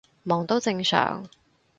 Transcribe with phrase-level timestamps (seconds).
[0.23, 1.29] 忙都正常